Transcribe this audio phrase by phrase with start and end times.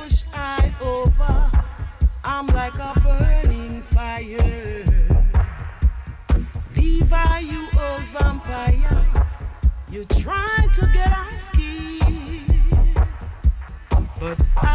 [0.00, 1.50] push I over,
[2.24, 4.84] I'm like a burning fire.
[6.74, 7.04] You
[8.12, 9.06] vampire,
[9.90, 11.12] You trying to get
[11.46, 12.46] skin,
[14.18, 14.69] but I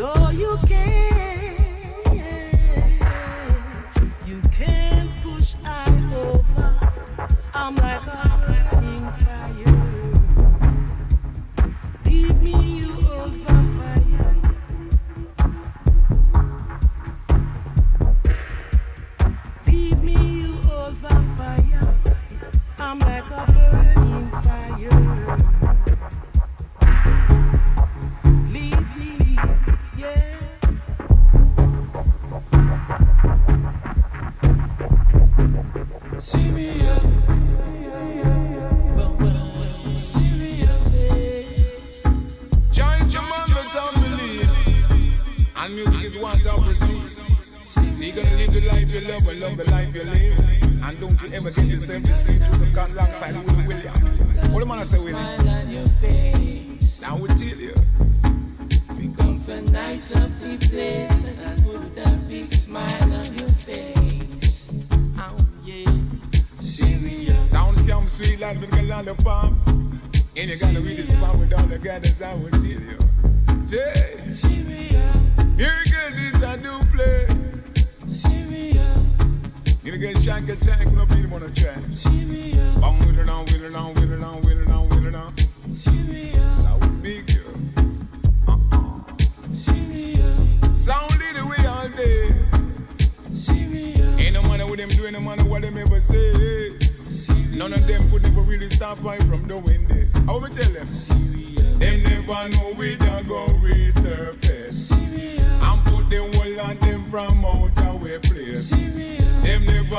[0.00, 1.19] so you can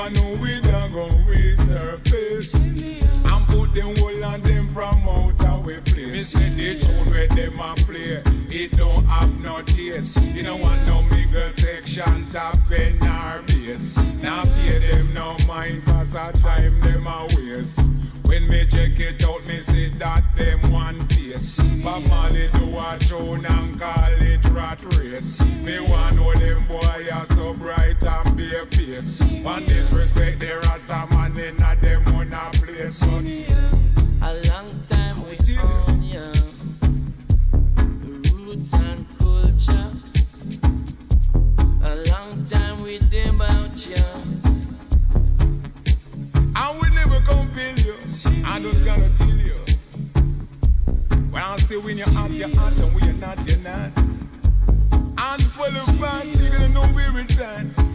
[0.10, 2.54] never know we done go resurface.
[2.54, 5.38] And put the whole them from out
[5.82, 6.36] place.
[6.36, 10.22] Me the tune where them a play, it don't have no taste.
[10.34, 11.02] You don't want no
[11.50, 13.98] section, top and.
[14.22, 14.44] Now
[14.80, 15.14] them
[16.32, 17.82] time them a waste.
[18.24, 21.58] When me check it out, me see that them one piece.
[21.84, 25.42] But Marley do a tune and call it rat race.
[25.64, 27.81] Me want know them boy are so bright
[28.92, 29.22] face.
[29.44, 33.00] One disrespect the Rasta man in a them one a place.
[33.00, 33.24] But
[34.24, 36.32] A long time we own ya.
[38.34, 39.92] Roots and culture.
[41.84, 44.04] A long time we about ya.
[46.56, 47.96] I will never compel you.
[48.46, 49.60] I don't gotta tell you.
[51.32, 53.98] When I say when you're out, you're out, and when you're not, you're not.
[55.18, 57.91] And for the fact, you're gonna know where it's at.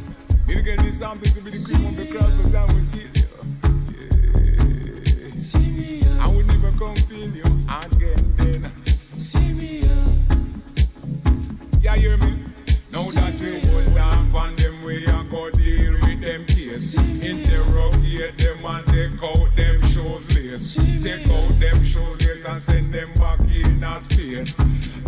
[0.48, 3.10] You're gonna need to be the cream of the crop, cause I will tell you.
[6.00, 6.25] Yeah.
[6.25, 6.70] I will never
[7.34, 8.72] you again, then.
[11.81, 12.44] Yeah, you hear me?
[12.93, 16.94] Now that we hold on on them, we are go deal with them case.
[17.22, 21.03] Interrogate them and take out them shoes lace.
[21.03, 24.58] Take out them shoes lace and send them back in a space.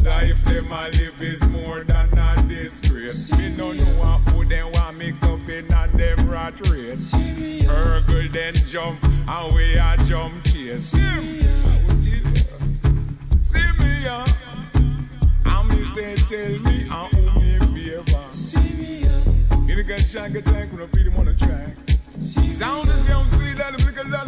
[0.02, 2.37] Life them a live is more than a
[2.68, 3.32] disgrace.
[3.36, 7.12] Me no know who them want mix up in a them rat race.
[7.12, 10.90] Hurgle then jump and we a jump chase.
[10.90, 10.98] See
[13.78, 14.24] me, yeah.
[15.44, 18.28] And me say, tell me, and who me favor.
[19.60, 21.76] Me the get shank attack when I beat him on the track.
[22.20, 24.27] Sound is young, sweet, and the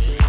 [0.00, 0.23] to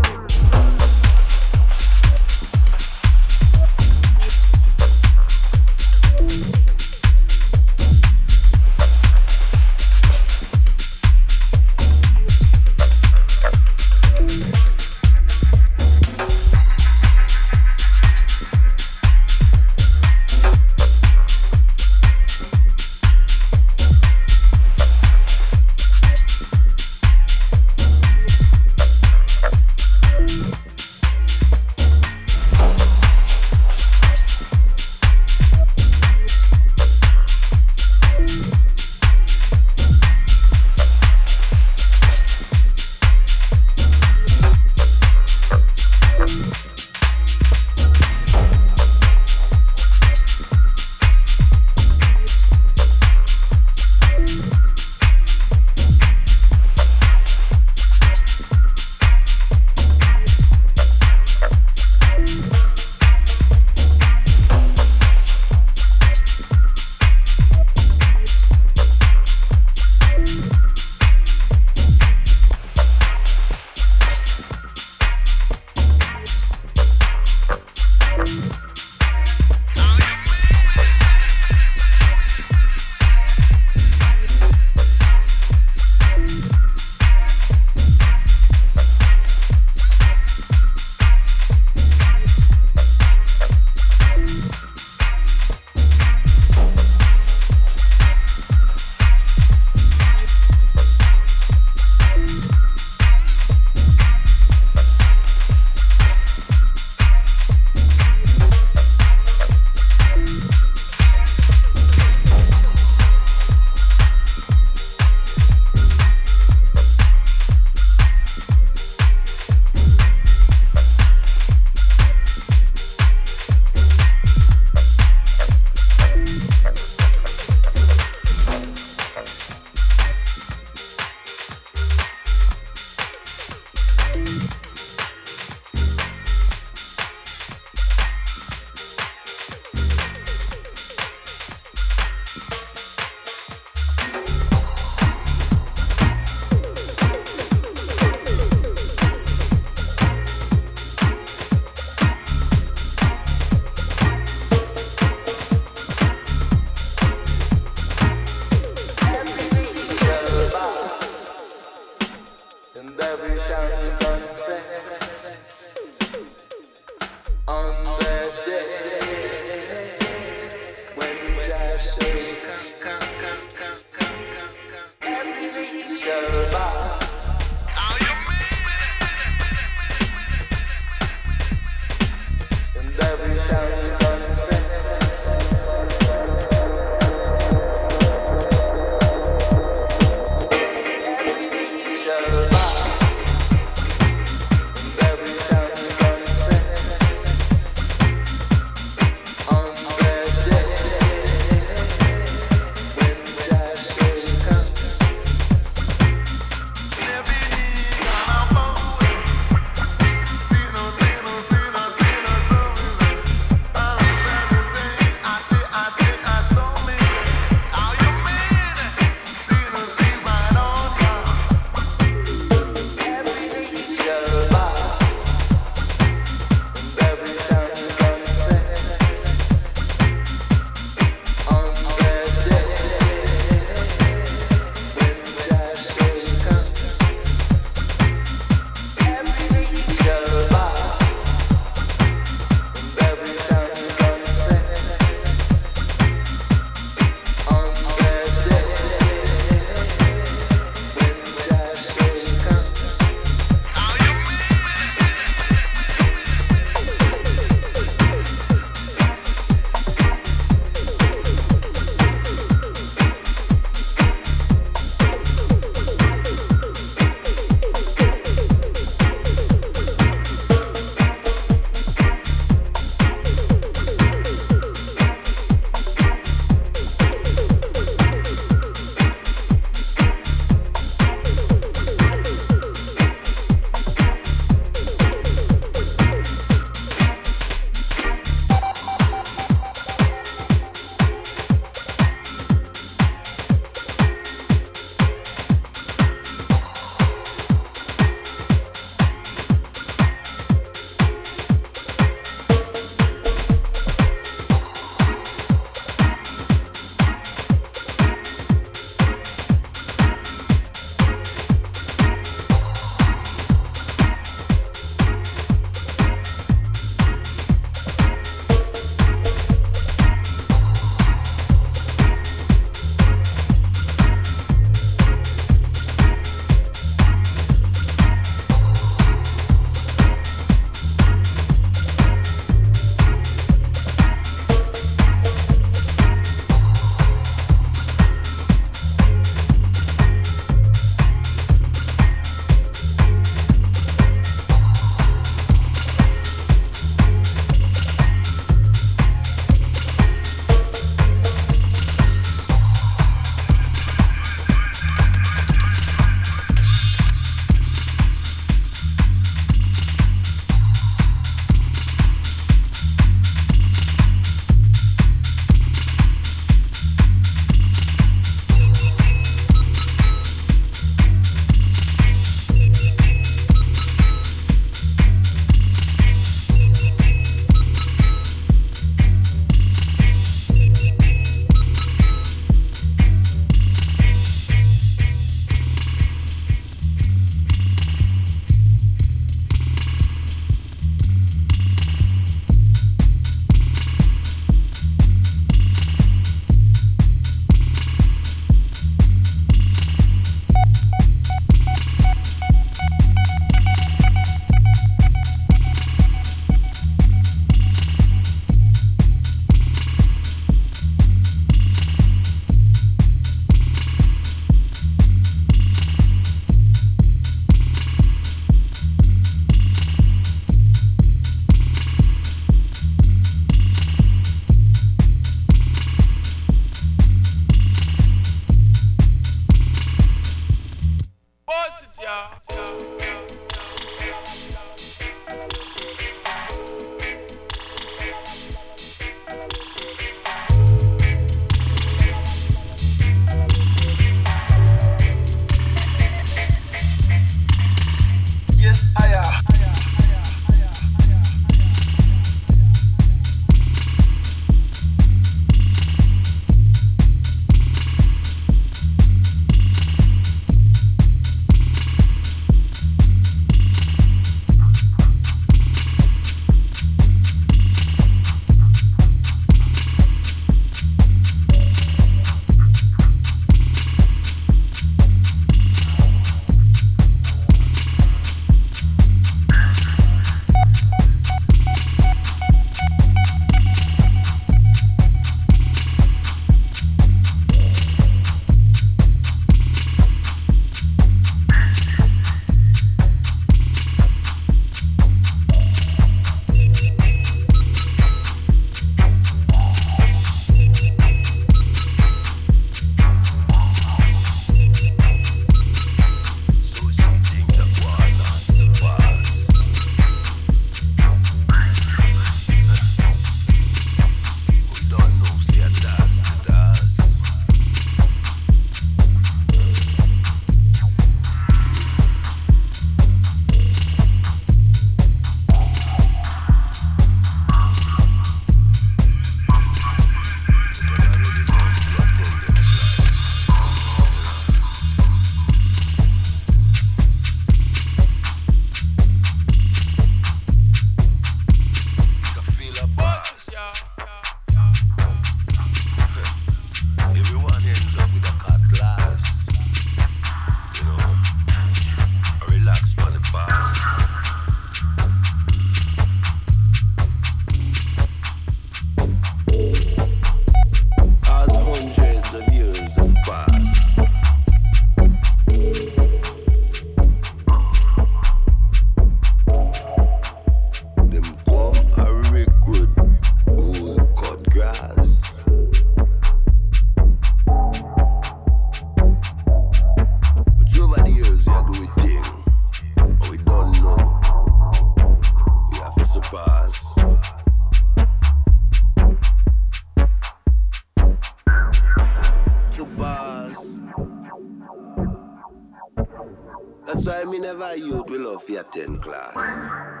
[598.27, 600.00] of your 10 class.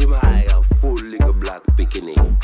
[0.00, 2.39] him high a full little black bikini.